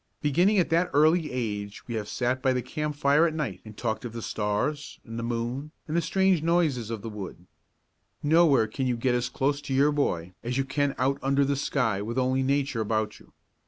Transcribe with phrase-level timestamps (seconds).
[0.19, 4.03] Beginning at that early age we have sat by the campfire at night and talked
[4.03, 7.45] of the stars and the moon and the strange noises of the wood.
[8.23, 11.55] Nowhere can you get as close to your boy as you can out under the
[11.55, 13.31] sky with only Nature about you.